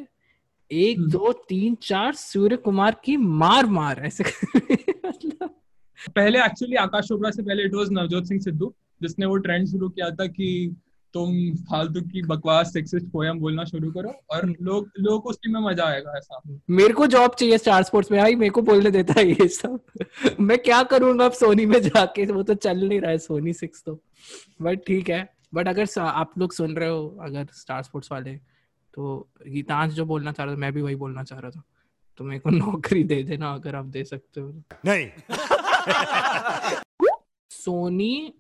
एक 0.71 0.99
हम्म। 0.99 1.11
दो 1.11 1.33
तीन 1.49 1.75
चार 1.83 2.15
सूर्य 2.15 2.57
कुमार 2.57 2.97
की 3.05 3.17
मार 3.17 3.67
मार 3.67 4.01
ऐसे 4.05 4.25
मतलब। 5.07 5.55
पहले 6.17 6.45
एक्चुअली 6.45 6.77
आकाश 6.77 7.09
चोपड़ा 7.09 7.31
से 7.31 7.43
पहले 7.43 7.65
इट 7.65 7.75
वॉज़ 7.75 7.93
नवजोत 7.93 8.27
सिंह 8.27 8.41
सिद्धू 8.41 8.75
जिसने 9.03 9.27
वो 9.27 9.37
ट्रेंड 9.37 9.67
शुरू 9.69 9.89
किया 9.89 10.11
था 10.11 10.27
कि 10.27 10.77
तुम 11.15 11.55
फालतू 11.57 12.01
की 12.01 12.23
बकवास 12.23 12.73
सेक्सिस्ट 12.73 13.07
पोयम 13.07 13.39
बोलना 13.39 13.65
शुरू 13.65 13.91
करो 13.93 14.15
और 14.31 14.55
लोग 14.61 14.91
लोगों 14.99 15.21
को 15.21 15.31
उसी 15.31 15.53
में 15.53 15.61
मज़ा 15.61 15.85
आएगा 15.85 16.17
ऐसा। 16.17 16.41
मेरे 16.71 16.95
को 16.95 17.07
जॉब 17.07 17.35
चाहिए 17.35 17.59
स्टार 17.59 17.83
स्पोर्ट्स 17.83 18.11
में 18.11 18.21
भाई 18.21 18.35
मेरे 18.35 18.51
को 18.51 18.63
बोलने 18.63 18.91
देता 18.91 19.15
है 19.17 19.31
ये 19.31 19.49
सब। 19.49 19.81
मैं 20.41 20.59
क्या 20.59 20.83
करूँगा 20.83 21.25
अब 21.25 21.33
सोनी 21.33 21.67
में 21.67 21.81
जाके? 21.83 22.27
वो 22.27 22.43
तो 22.43 22.55
चल 22.55 22.89
नहीं 22.89 23.01
रहा 23.01 23.11
है 23.11 23.19
सोनी 23.19 23.53
सिक्स 23.53 23.83
तो। 23.87 24.01
बट 24.63 24.81
ठीक 24.87 25.11
है। 25.11 25.35
बट 25.55 25.69
अगर 25.69 26.01
आप 26.01 26.39
लोग 26.39 26.53
सुन 26.53 26.77
रहे 26.77 26.89
हो 26.89 27.19
अगर 27.21 27.47
स्टार 27.53 27.83
स्पोर्ट्स 27.83 28.13
वाले 28.13 28.35
तो 28.95 29.29
गीतांश 29.47 29.93
जो 29.93 30.05
बोलना 30.05 30.33
चाह 30.33 30.47
रहा 30.47 30.55
था 30.55 30.59
मैं 30.59 30.73
भी 30.73 30.83
वही 30.83 30.95
बोलना 30.95 31.25
चाह 31.25 31.39
रहा 31.39 31.51
था। 31.51 31.63
तो 32.19 32.25
मेरे 32.25 32.41
को 32.41 32.51
नौकरी 32.51 33.05
दे 33.05 33.23
देना 33.23 33.55
अगर 33.55 33.77
आप 33.77 33.85
दे 33.85 34.05
सकते 34.05 34.41
हो। 34.41 34.63
नहीं। 34.85 35.11
सोनी 37.51 38.35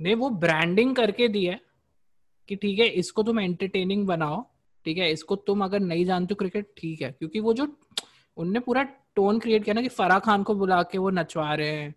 ने 0.00 0.14
वो 0.14 0.30
ब्रांडिंग 0.30 0.96
करके 0.96 1.28
दी 1.28 1.44
है। 1.44 1.65
कि 2.48 2.56
ठीक 2.56 2.78
है 2.78 2.86
इसको 2.86 3.22
तुम 3.22 3.40
एंटरटेनिंग 3.40 4.06
बनाओ 4.06 4.44
ठीक 4.84 4.98
है 4.98 5.10
इसको 5.12 5.36
तुम 5.36 5.64
अगर 5.64 5.80
नहीं 5.80 6.04
जानते 6.04 6.34
हो 6.34 6.36
क्रिकेट 6.36 6.72
ठीक 6.78 7.02
है 7.02 7.10
क्योंकि 7.12 7.40
वो 7.40 7.54
जो 7.54 7.76
उनने 8.36 8.60
पूरा 8.60 8.82
टोन 9.14 9.38
क्रिएट 9.38 9.64
किया 9.64 9.74
ना 9.74 9.82
कि 9.82 9.88
फराह 9.88 10.18
खान 10.18 10.42
को 10.42 10.54
बुला 10.54 10.82
के 10.82 10.98
वो 10.98 11.10
नचवा 11.10 11.54
रहे 11.54 11.68
हैं 11.68 11.94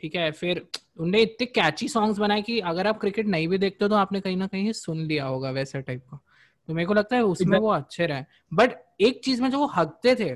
ठीक 0.00 0.14
है 0.14 0.30
फिर 0.32 0.66
उनने 0.98 1.20
इतने 1.20 1.46
कैची 1.46 1.88
सॉन्ग्स 1.88 2.18
बनाए 2.18 2.42
कि 2.42 2.58
अगर 2.60 2.86
आप 2.86 3.00
क्रिकेट 3.00 3.26
नहीं 3.26 3.48
भी 3.48 3.58
देखते 3.58 3.84
हो 3.84 3.88
तो 3.88 3.94
आपने 3.94 4.20
कहीं 4.20 4.36
ना 4.36 4.46
कहीं 4.46 4.72
सुन 4.72 4.98
लिया 4.98 5.24
होगा 5.24 5.50
वैसे 5.50 5.82
टाइप 5.82 6.04
का। 6.10 6.18
तो 6.68 6.74
मेरे 6.74 6.86
को 6.86 6.94
लगता 6.94 7.16
है 7.16 7.22
उसमें 7.22 7.58
वो 7.58 7.68
अच्छे 7.68 8.06
रहे। 8.06 8.24
बट 8.52 8.74
एक 9.00 9.20
चीज़ 9.24 9.42
में 9.42 9.50
जो 9.50 9.58
वो 9.58 9.66
हकते 9.66 10.14
थे 10.14 10.32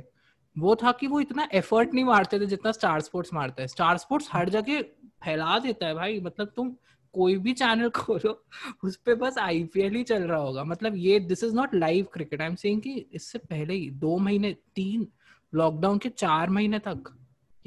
वो 0.57 0.75
था 0.77 0.93
कि 0.93 1.07
वो 1.07 1.21
इतना 1.21 1.49
एफर्ट 1.55 1.95
नहीं 1.95 2.05
मारते 2.05 2.41
थे 2.41 2.47
जितना 2.47 2.73
स्टार 2.73 3.01
स्पोर्ट्स 3.01 3.35
मारता 3.35 3.63
है। 3.63 3.69
स्टार 3.69 3.97
स्पोर्ट्स 3.97 4.29
हर 4.33 4.49
जगह 4.49 4.83
फैला 5.25 5.59
देता 5.59 5.87
है 5.87 5.95
भाई 5.95 6.21
मतलब 6.21 6.53
तुम 6.57 6.75
कोई 7.17 7.37
भी 7.37 7.53
चैनल 7.53 7.89
खोलो, 7.97 8.45
उस 8.85 8.97
पे 8.97 9.15
बस 9.15 9.39
आईपीएल 9.39 9.95
ही 9.95 10.03
चल 10.03 10.23
रहा 10.23 10.39
होगा। 10.39 10.65
मतलब 10.65 10.97
ये 10.97 11.19
this 11.21 11.45
is 11.45 11.55
not 11.55 11.75
live 11.75 12.07
cricket 12.13 12.41
I 12.41 12.49
am 12.49 12.55
saying 12.55 12.81
कि 12.83 13.07
इससे 13.13 13.39
पहले 13.39 13.75
ही, 13.75 13.91
दो 13.91 14.19
महीने, 14.19 14.53
तीन 14.75 15.07
लॉकडाउन 15.53 15.99
के 15.99 16.09
चार 16.09 16.51
महीने 16.51 16.79
तक 16.79 17.15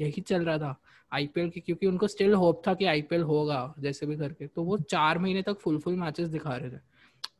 यही 0.00 0.20
चल 0.20 0.44
रहा 0.44 0.58
था 0.58 0.80
आईपीएल 1.12 1.48
की, 1.50 1.60
क्योंकि 1.60 1.86
उनको 1.86 2.06
स्टिल 2.06 2.34
होप 2.34 2.62
था 2.66 2.74
कि 2.74 2.84
आईपीएल 2.84 3.22
होगा, 3.22 3.74
जैसे 3.78 4.06
भी 4.06 4.16
करके। 4.16 4.46
तो 4.46 4.62
वो 4.62 4.76
चार 4.78 5.18
महीने 5.18 5.42
तक 5.42 5.58
फुल 5.58 5.78
फुल 5.78 5.96
मैचेस 5.96 6.28
दिखा 6.28 6.56
रहे 6.56 6.70
थे। 6.70 6.80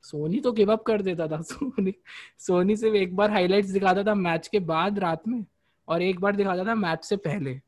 सोनी 0.03 0.41
तो 0.41 0.53
गिव 0.53 0.73
अप 0.73 0.83
कर 0.83 1.03
देता 1.03 1.27
था, 1.29 1.41
सोनी 1.43 1.95
सोनी 2.39 2.77
सिर्फ़ 2.77 2.97
एक 2.97 3.17
बार 3.17 3.31
हाइलाइट्स 3.31 3.71
दिखाता 3.71 4.05
था 4.05 4.15
मैच 4.15 4.49
के 4.49 4.59
बाद 4.59 4.99
रात 4.99 5.29
में, 5.29 5.45
और 5.89 6.03
एक 6.03 6.21
बार 6.21 6.37
दिखाता 6.37 6.65
था 6.65 6.75
मैच 6.75 7.05
से 7.05 7.17
पहले। 7.17 7.61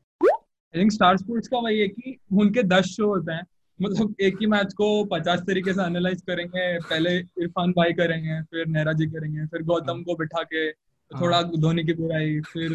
स्टार 0.75 1.17
स्पोर्ट्स 1.17 1.47
का 1.47 1.57
वही 1.57 1.79
है 1.79 1.87
कि 1.87 2.17
उनके 2.33 2.63
दस 2.63 2.85
शो 2.85 3.07
होते 3.07 3.31
हैं 3.31 3.43
मतलब 3.83 4.15
एक 4.21 4.35
ही 4.41 4.47
मैच 4.47 4.73
को 4.73 4.87
पचास 5.05 5.39
तरीके 5.39 5.73
से 5.73 5.83
एनालाइज 5.83 6.21
करेंगे 6.21 6.79
पहले 6.79 7.17
इरफान 7.17 7.71
भाई 7.71 7.93
करेंगे 7.93 8.41
फिर 8.41 8.67
नेहरा 8.67 8.93
जी 8.93 9.05
करेंगे 9.05 9.45
फिर 9.45 9.63
गौतम 9.63 10.03
को 10.03 10.15
बिठा 10.15 10.43
के 10.43 10.71
थोड़ा 11.11 11.41
धोनी 11.41 11.83
की 11.83 11.93
बुराई 11.93 12.39
फिर 12.41 12.73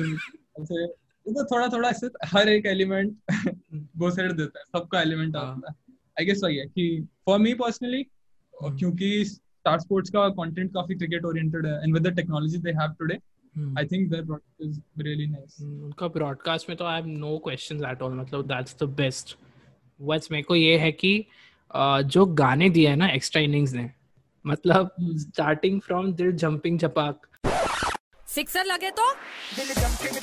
ऐसे 0.60 0.86
तो 1.32 1.44
थोड़ा 1.44 1.68
थोड़ा 1.68 1.88
ऐसे 1.88 2.08
हर 2.24 2.48
एक 2.48 2.66
एलिमेंट 2.66 3.16
घुसेड़ 3.98 4.32
देता 4.32 4.58
है 4.58 4.64
सबका 4.64 5.00
एलिमेंट 5.02 5.36
हाँ। 5.36 5.44
आता 5.44 5.70
है 5.70 5.94
आई 6.18 6.24
गेस 6.24 6.40
वही 6.44 6.56
है 6.56 6.66
कि 6.66 7.08
फॉर 7.26 7.38
मी 7.38 7.54
पर्सनली। 7.54 8.02
क्योंकि 8.54 9.24
स्टार 9.24 9.80
स्पोर्ट्स 9.80 10.10
का 10.10 10.28
कंटेंट 10.28 10.70
काफ़ी 10.74 10.94
क्रिकेट 10.94 11.24
ओरिएंटेड 11.24 11.66
है 11.66 11.82
and 11.82 11.94
with 11.94 12.06
the 12.06 12.14
technology 12.16 12.58
they 12.58 12.70
have 12.70 12.94
today. 12.98 13.14
I 13.78 13.86
think 13.86 14.10
their 14.10 14.24
product 14.24 14.66
is 14.66 14.80
really 14.98 15.26
nice 15.26 15.60
उनका 15.60 16.08
ब्रॉडकास्ट 16.08 16.68
में 16.68 16.78
तो 16.78 16.84
I 16.84 17.00
have 17.00 17.10
no 17.18 17.36
questions 17.38 17.82
at 17.82 18.02
all 18.02 18.14
मतलब 18.14 18.46
दैट्स 18.46 18.76
द 18.82 18.88
बेस्ट 18.96 19.36
बस 20.00 20.28
मेरे 20.30 20.42
को 20.42 20.54
ये 20.56 20.76
है 20.78 20.90
कि 20.92 21.12
जो 21.72 22.24
गाने 22.40 22.68
दिए 22.70 22.88
हैं 22.88 22.96
ना 22.96 23.08
एक्स्ट्रा 23.10 23.42
इनिंग्स 23.42 23.72
ने 23.72 23.90
मतलब 24.44 24.90
हम्म। 25.00 25.16
स्टार्टिंग 25.18 25.80
फ्रॉम 25.80 26.12
दिल 26.12 26.32
जंपिंग 26.36 26.78
जपाक 26.78 27.26
सिक्सर 28.26 28.64
लगे 28.64 28.90
तो? 28.90 29.12
दिल 29.56 29.72
जंपिंग 29.74 30.14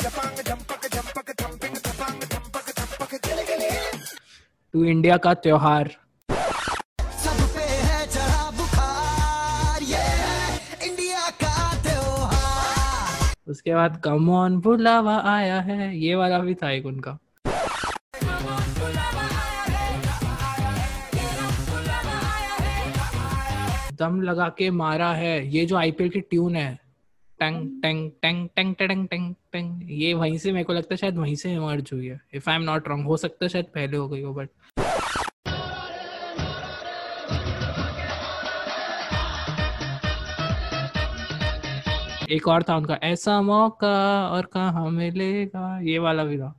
टू 4.74 4.84
इंडिया 4.84 5.18
का 5.18 5.34
त्योहार। 5.34 5.90
सब 6.30 7.38
पे 7.56 7.64
है 7.64 8.08
चढ़ा 8.08 8.50
बुखार 8.52 9.84
ये 9.84 9.98
है 9.98 10.88
इंडिया 10.88 11.30
का 11.44 11.54
त्योहार। 11.84 13.36
उसके 13.48 13.74
बाद 13.76 14.02
कम 14.06 14.30
ऑन 14.30 14.60
बुलावा 14.62 15.18
आया 15.36 15.60
है। 15.62 15.96
ये 15.98 16.16
वाला 16.16 16.40
भी 16.40 16.56
था 16.56 16.72
एक 16.72 16.86
उनका। 16.86 17.18
दम 24.00 24.22
लगा 24.22 24.48
के 24.58 24.70
मारा 24.72 25.12
है। 25.14 25.48
ये 25.48 25.66
जो 25.66 25.76
आईपीएल 25.78 26.10
की 26.10 26.22
ट्यून 26.22 26.56
है। 26.56 26.74
टंग 27.40 27.82
टंग 27.84 28.10
टंग 28.24 28.48
टंग 28.56 28.76
टंग 28.76 29.08
टंग 29.08 29.34
टंग। 29.54 29.82
ये 29.92 30.14
वहीं 30.14 30.38
से 30.38 30.52
मेरे 30.52 30.64
को 30.64 30.74
लगता 30.74 30.94
है 30.94 30.98
शायद 30.98 31.18
वहीं 31.18 31.36
से 31.36 31.54
इमर्ज 31.54 31.90
हुई 31.94 32.08
है। 32.08 32.20
If 32.34 32.50
I 32.50 32.56
am 32.56 32.62
not 32.64 32.88
wrong 32.88 33.06
हो 33.08 33.18
सकता 33.18 33.46
है 33.46 33.50
शायद 33.50 33.66
पहले 33.76 33.98
हो 33.98 34.08
गई 34.10 34.22
हो 34.22 34.34
बट 34.34 34.50
एक 42.30 42.48
और 42.48 42.64
था 42.64 42.76
उनका, 42.78 42.98
ऐसा 43.04 43.42
मौका 43.42 44.28
और 44.30 44.46
कहा 44.54 44.88
मिलेगा? 44.90 45.80
ये 45.82 45.98
वाला 46.00 46.24
भी 46.24 46.38
था। 46.38 46.54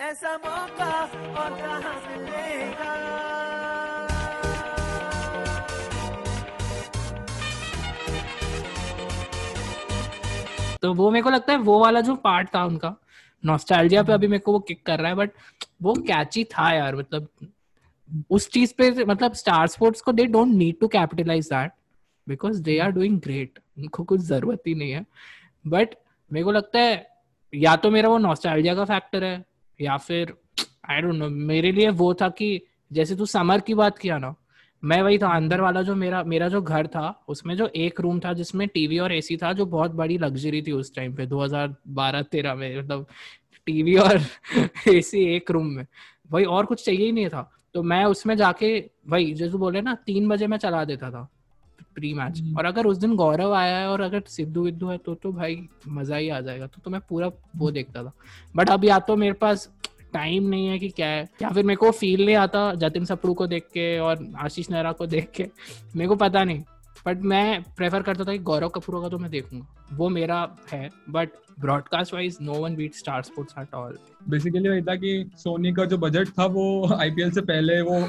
ऐसा 0.00 0.36
मौका 0.36 1.02
और 1.42 1.50
कहाँ 1.58 1.94
मिलेगा? 2.08 3.29
तो 10.82 10.92
वो 10.94 11.10
मेरे 11.10 11.22
को 11.22 11.30
लगता 11.30 11.52
है 11.52 11.58
वो 11.58 11.78
वाला 11.80 12.00
जो 12.00 12.14
पार्ट 12.14 12.54
था 12.54 12.64
उनका 12.64 12.94
नॉस्टैल्जिया 13.44 14.02
पे 14.02 14.12
अभी 14.12 14.26
मेरे 14.26 14.40
को 14.40 14.52
वो 14.52 14.60
किक 14.60 14.86
कर 14.86 14.98
रहा 14.98 15.08
है 15.08 15.14
बट 15.14 15.30
वो 15.82 15.94
कैची 15.94 16.44
था 16.44 16.72
यार 16.72 16.96
मतलब 16.96 17.28
उस 18.30 18.48
चीज़ 18.50 18.74
पे 18.78 19.04
मतलब 19.04 19.32
स्टार 19.32 19.66
स्पोर्ट्स 19.66 20.00
को 20.00 20.12
they 20.12 20.26
don't 20.26 20.54
need 20.54 20.78
to 20.80 20.88
capitalise 20.88 21.46
that 21.46 21.72
because 22.28 22.62
they 22.62 22.78
are 22.78 22.90
doing 22.90 23.20
great 23.20 23.58
उनको 23.78 24.04
कुछ 24.04 24.20
ज़रूरत 24.20 24.62
ही 24.66 24.74
नहीं 24.74 24.90
है। 24.92 25.06
बट 25.66 25.94
मेरे 26.32 26.44
को 26.44 26.52
लगता 26.52 26.78
है 26.78 27.06
या 27.54 27.76
तो 27.76 27.90
मेरा 27.90 28.08
वो 28.08 28.18
नॉस्टैल्जिया 28.18 28.74
का 28.74 28.84
फैक्टर 28.84 29.24
है 29.24 29.44
या 29.80 29.96
फिर 29.96 30.34
आई 30.90 31.00
डोंट 31.00 31.14
नो 31.14 31.28
मेरे 31.28 31.72
लिए 31.72 31.88
वो 31.88 32.14
था 32.14 32.28
कि 32.28 32.60
जैसे 32.92 33.16
तू 33.16 33.26
समर 33.26 33.60
की 33.60 33.74
बात 33.74 33.98
किया 33.98 34.18
ना 34.18 34.34
मैं 34.82 35.00
वही 35.02 35.18
था 35.18 35.28
अंदर 35.28 35.60
वाला 35.60 35.82
जो 35.82 35.94
मेरा 35.94 36.22
मेरा 36.24 36.48
जो 36.48 36.60
घर 36.62 36.86
था 36.86 37.24
उसमें 37.28 37.56
जो 37.56 37.66
एक 37.76 38.00
रूम 38.00 38.20
था 38.20 38.32
जिसमें 38.32 38.66
टीवी 38.68 38.98
और 38.98 39.12
एसी 39.12 39.36
था 39.36 39.52
जो 39.52 39.66
बहुत 39.66 39.90
बड़ी 39.90 40.18
लग्जरी 40.18 40.62
थी 40.62 40.72
उस 40.72 40.94
टाइम 40.94 41.14
पे 41.14 41.26
2012-13 41.26 42.54
में 42.54 42.78
मतलब 42.78 43.06
टीवी 43.66 43.96
और 43.96 44.20
एसी 44.88 45.24
एक 45.34 45.50
रूम 45.50 45.66
में। 45.66 45.86
वही 46.30 46.44
और 46.44 46.66
कुछ 46.66 46.84
चाहिए 46.84 47.04
ही 47.06 47.12
नहीं 47.12 47.28
था। 47.28 47.50
तो 47.74 47.82
मैं 47.82 48.04
उसमें 48.04 48.36
जाके 48.36 48.78
वही 49.08 49.34
जैसे 49.34 49.58
बोले 49.58 49.80
ना 49.80 49.94
तीन 50.06 50.28
बजे 50.28 50.46
मैं 50.46 50.58
चला 50.58 50.84
देता 50.84 51.10
था 51.10 51.28
प्री 51.94 52.12
मैच 52.14 52.40
हम्म। 52.40 52.56
और 52.58 52.64
अगर 52.64 52.86
उस 52.86 52.96
दिन 52.96 53.14
गौरव 53.16 53.52
आया 53.54 53.78
है 53.78 53.88
और 53.88 54.00
अगर 54.00 54.22
सिद्धू 54.26 54.64
विद्धू 54.64 54.88
है 54.88 54.98
तो 54.98 55.14
तो 55.14 55.32
भाई 55.32 55.68
मज़ा 55.88 56.16
ही 56.16 56.28
आ 56.28 56.40
जाएगा। 56.40 56.66
तो 56.66 56.80
तो 56.84 56.90
मैं 56.90 57.00
पूरा 57.08 57.30
वो 57.56 57.70
देखता 57.70 58.04
था। 58.04 58.12
बट 58.56 58.70
अब 58.70 58.84
या 58.84 58.98
तो 58.98 59.16
मेरे 59.16 59.32
पास 59.32 59.68
टाइम 60.12 60.48
नहीं 60.48 60.66
है 60.66 60.78
कि 60.78 60.88
क्या 60.88 61.08
है। 61.08 61.28
या 61.42 61.48
फिर 61.48 61.64
मेरे 61.64 61.76
को 61.76 61.90
फील 61.90 62.26
नहीं 62.26 62.36
आता 62.36 62.74
जतिन 62.74 63.04
सप्रू 63.04 63.34
को 63.34 63.46
देख 63.46 63.62
के 63.62 63.98
और 63.98 64.32
आशीष 64.38 64.70
नेहरा 64.70 64.92
को 64.92 65.06
देख 65.06 65.30
के। 65.30 65.46
मेरे 65.96 66.08
को 66.08 66.16
पता 66.16 66.44
नहीं। 66.44 66.62
बट 67.06 67.22
मैं 67.22 67.62
प्रेफर 67.76 68.02
करता 68.02 68.24
था 68.24 68.32
कि 68.32 68.38
गौरव 68.38 68.68
कपूर 68.68 69.02
का 69.02 69.08
तो 69.08 69.18
मैं 69.18 69.30
देखूँगा। 69.30 69.66
वो 69.92 70.08
मेरा 70.08 70.56
है 70.72 70.88
but 71.10 71.30
broadcast 71.60 72.14
wise 72.14 72.36
no 72.42 72.52
one 72.52 72.76
beat 72.76 72.94
Star 72.94 73.22
Sports 73.22 73.54
at 73.58 73.74
all 73.74 73.98
basically 74.28 74.68
वही 74.68 74.82
था 74.82 74.94
कि 74.94 75.30
सोनी 75.36 75.72
का 75.72 75.84
जो 75.84 75.98
बजट 75.98 76.28
था 76.28 76.44
वो 76.46 76.64
आईपीएल 76.94 77.30
से 77.30 77.40
पहले 77.40 77.80
वो 77.80 78.00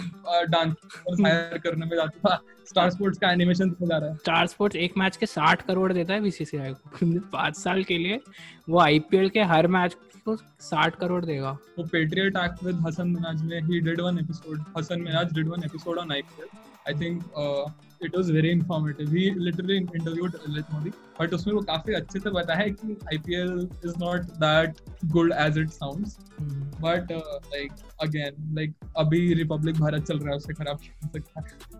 डांस 0.50 0.76
हायर 1.22 1.58
करने 1.64 1.86
में 1.86 1.96
जाता 1.98 2.30
था। 2.30 2.42
स्टार 2.68 2.90
स्पोर्ट्स 2.90 3.18
का 3.18 3.32
एनिमेशन 3.32 3.76
में 3.82 3.88
जा 3.88 3.98
रहा 3.98 4.10
है। 4.10 4.16
स्टार 4.16 4.48
स्पोर्ट्स 4.48 4.76
एक 4.76 4.98
मैच 4.98 5.18
के 5.18 5.26
साठ 5.26 5.62
करोड़ 5.62 5.92
देता 5.94 6.14
है 6.14 6.22
बीसीसीआई 6.22 6.74
को। 6.74 7.20
पाँच 7.34 7.56
साल 7.56 7.84
के 7.84 7.98
लिए 7.98 8.20
वो 8.70 8.80
आईपीएल 8.80 9.30
के 9.30 9.44
हर 9.44 9.68
मैच 9.68 9.98
को 10.26 10.36
साठ 10.60 10.96
करोड़ 10.96 11.24
देगा। 11.26 11.52
वो 11.78 11.84
Patriot 11.84 12.38
Act 12.38 12.64
with 12.64 12.82
Hasan 12.88 13.08
Minhaj 13.08 13.42
में 13.42 13.62
ही 13.62 13.80
did 13.80 14.02
one 14.02 14.20
episode 14.20 14.64
Hasan 14.78 15.02
Minhaj 15.02 15.34
did 15.34 15.48
one 15.48 15.64
episode 15.64 15.98
on 15.98 16.12
IPL 16.12 16.48
I 16.88 16.94
think 17.02 17.24
it 18.04 18.16
was 18.18 18.32
very 18.32 18.50
informative 18.50 19.14
he 19.14 19.30
literally 19.38 19.78
interviewed 19.78 20.38
Lalit 20.48 20.74
Modi 20.74 20.90
but 21.20 21.34
उसमें 21.34 21.54
वो 21.54 21.62
काफ़ी 21.62 21.94
अच्छे 21.94 22.20
से 22.20 22.30
बताया 22.30 22.60
है 22.60 22.70
कि 22.70 22.98
IPL 23.14 23.68
is 23.86 23.94
not 24.00 24.22
that 24.44 24.82
good 25.06 25.34
as 25.40 25.58
it 25.58 25.70
sounds 25.70 26.18
but 26.82 27.12
like 27.12 27.72
again 28.02 28.54
like 28.56 28.74
अभी 28.98 29.34
Republic 29.34 29.80
Bharat 29.80 30.04
चल 30.04 30.20
रहा 30.20 30.30
है 30.30 30.36
उससे 30.36 30.54
खराब 30.54 30.80
हो 31.04 31.10
सकता 31.14 31.42
है। 31.42 31.80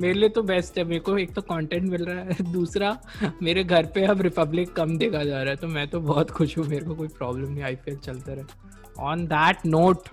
मेरे 0.00 0.14
लिए 0.14 0.28
तो 0.28 0.42
बेस्ट 0.42 0.78
है 0.78 0.84
मेरे 0.84 1.00
को 1.00 1.16
एक 1.18 1.34
तो 1.34 1.42
कंटेंट 1.42 1.88
मिल 1.90 2.04
रहा 2.04 2.24
है 2.24 2.52
दूसरा 2.52 2.96
मेरे 3.42 3.64
घर 3.64 3.86
पे 3.86 4.04
अब 4.04 4.20
रिपब्लिक 4.22 4.72
कम 4.72 4.96
देखा 4.98 5.24
जा 5.24 5.42
रहा 5.42 5.50
है 5.50 5.56
तो 5.56 5.68
मैं 5.68 5.86
तो 5.88 6.00
बहुत 6.00 6.30
खुश 6.30 6.56
हूँ 6.58 6.66
मेरे 6.66 6.84
को 6.84 6.94
कोई 6.94 7.08
प्रॉब्लम 7.08 7.52
नहीं 7.52 7.64
आईपीएल 7.64 7.96
चलते 7.98 8.34
रहे। 8.34 9.02
On 9.02 9.26
that 9.26 9.66
note 9.66 10.08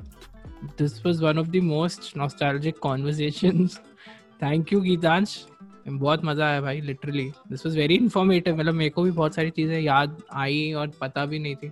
this 0.78 1.06
was 1.06 1.22
one 1.24 1.40
of 1.40 1.48
the 1.48 1.56
most 1.64 2.18
nostalgic 2.18 2.78
conversations 2.78 3.80
thank 4.42 4.74
you 4.74 4.80
Geetansh 4.82 5.38
बहुत 5.90 6.26
मज़ा 6.26 6.48
आया 6.48 6.62
भाई 6.62 6.82
literally 6.82 7.24
this 7.50 7.66
was 7.66 7.78
very 7.78 7.96
informative 7.96 8.58
मतलब 8.58 8.74
मेरे 8.74 8.90
को 8.90 9.04
भी 9.04 9.12
बहुत 9.12 9.36
सारी 9.36 9.50
चीज़ें 9.50 9.80
याद 9.80 10.18
आई 10.34 10.72
और 10.74 10.92
पता 11.02 11.26
भी 11.26 11.40
नहीं 11.40 11.56
थी। 11.56 11.72